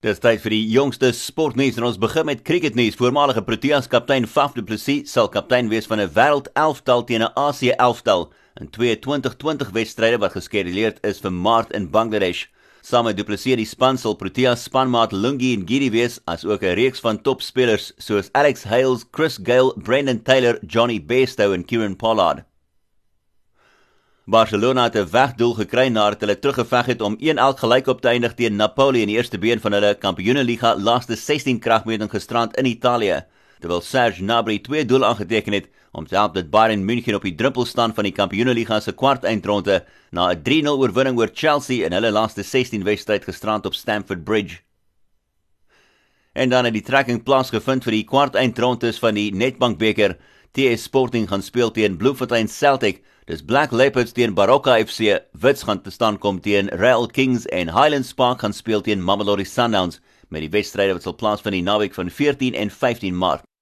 Dis 0.00 0.16
tyd 0.16 0.40
vir 0.40 0.54
die 0.54 0.68
jongste 0.72 1.10
sportnuus 1.12 1.76
en 1.76 1.84
ons 1.84 1.98
begin 2.00 2.24
met 2.24 2.40
cricketnuus. 2.48 2.94
Voormalige 2.96 3.42
Proteas 3.44 3.84
kaptein 3.92 4.24
Faf 4.24 4.54
du 4.56 4.62
Plessis 4.64 5.12
sal 5.12 5.28
kaptein 5.28 5.68
wees 5.68 5.84
van 5.90 6.00
'n 6.00 6.08
wêreld 6.14 6.48
11tal 6.56 7.04
teen 7.04 7.20
'n 7.20 7.34
Asie 7.36 7.74
11tal 7.76 8.32
in 8.56 8.70
2020 8.70 9.68
wedstryde 9.76 10.18
wat 10.18 10.32
geskeduleer 10.32 10.96
is 11.04 11.20
vir 11.20 11.30
Maart 11.30 11.72
in 11.72 11.90
Bangladesh. 11.90 12.46
Saam 12.80 13.04
met 13.04 13.16
du 13.18 13.24
Plessis 13.24 13.56
die 13.56 13.66
span 13.66 13.98
sal 13.98 14.16
Proteas 14.16 14.64
spanmaat 14.64 15.12
Lungi 15.12 15.52
en 15.52 15.68
Giri 15.68 15.90
wees 15.90 16.18
as 16.24 16.46
ook 16.46 16.62
'n 16.62 16.76
reeks 16.80 17.00
van 17.00 17.20
topspelers 17.20 17.92
soos 17.98 18.30
Alex 18.32 18.64
Hales, 18.64 19.04
Chris 19.12 19.38
Gayle, 19.42 19.74
Brendan 19.76 20.22
Taylor, 20.22 20.58
Johnny 20.66 20.98
Bairstow 20.98 21.52
en 21.52 21.64
Kieran 21.64 21.96
Pollard. 21.96 22.49
Barcelona 24.26 24.84
het 24.84 24.96
'n 24.96 25.10
wegdoel 25.10 25.54
gekry 25.54 25.88
nadat 25.88 26.20
hulle 26.20 26.38
teruggeveg 26.38 26.86
het 26.86 27.00
om 27.00 27.16
1-1 27.18 27.58
gelyk 27.58 27.86
op 27.86 28.00
te 28.00 28.08
eindig 28.08 28.34
teen 28.34 28.56
Napoli 28.56 29.00
in 29.00 29.08
die 29.08 29.16
eerste 29.16 29.38
been 29.38 29.60
van 29.60 29.72
hulle 29.72 29.94
Kampioenenliga 29.94 30.76
laaste 30.76 31.16
16 31.16 31.58
kragmeting 31.58 32.10
gisterand 32.10 32.56
in 32.56 32.66
Italië. 32.66 33.24
Terwyl 33.60 33.80
Serge 33.80 34.22
Gnabry 34.22 34.58
twee 34.58 34.84
doele 34.84 35.06
aangeteken 35.06 35.52
het 35.52 35.68
om 35.92 36.06
help 36.08 36.34
dat 36.34 36.50
Bayern 36.50 36.84
München 36.84 37.14
op 37.14 37.22
die 37.22 37.34
drempel 37.34 37.64
staan 37.64 37.94
van 37.94 38.04
die 38.04 38.12
Kampioenenliga 38.12 38.80
se 38.80 38.92
kwart 38.92 39.24
eindronde 39.24 39.84
na 40.10 40.30
'n 40.32 40.42
3-0 40.42 40.78
oorwinning 40.78 41.18
oor 41.18 41.30
Chelsea 41.32 41.84
in 41.84 41.92
hulle 41.92 42.10
laaste 42.10 42.42
16 42.42 42.84
wedstryd 42.84 43.24
gisterand 43.24 43.66
op 43.66 43.74
Stamford 43.74 44.24
Bridge. 44.24 44.58
En 46.32 46.48
dan 46.48 46.64
het 46.64 46.72
die 46.72 46.82
trekking 46.82 47.22
plaasgevind 47.22 47.82
vir 47.84 47.92
die 47.92 48.04
kwart 48.04 48.34
eindrondes 48.34 48.98
van 48.98 49.14
die 49.14 49.34
Nedbank 49.34 49.78
beker. 49.78 50.16
TS 50.52 50.82
Sporting 50.82 51.28
gaan 51.28 51.42
speel 51.42 51.70
teen 51.70 51.96
Bloemfontein 51.96 52.48
Celtic 52.48 53.02
Dis 53.30 53.44
Black 53.46 53.70
Leopards 53.70 54.10
teen 54.10 54.32
Baroka 54.34 54.72
FC, 54.74 55.20
Wits 55.38 55.62
gaan 55.62 55.78
te 55.84 55.90
staan 55.94 56.16
kom 56.18 56.40
teen 56.42 56.66
Real 56.80 57.06
Kings 57.06 57.44
en 57.54 57.68
Highlands 57.70 58.10
Park 58.18 58.40
gaan 58.42 58.52
speel 58.52 58.82
teen 58.82 59.04
Mamelodi 59.06 59.44
Sundowns 59.46 60.00
met 60.34 60.42
die 60.42 60.50
wedstryde 60.50 60.96
wat 60.96 61.06
sal 61.06 61.14
plaasvind 61.14 61.54
in 61.54 61.60
die 61.60 61.68
naweek 61.68 61.94
van 61.94 62.10
14 62.10 62.58
en 62.58 62.74
15 62.74 63.14
Maart. 63.14 63.46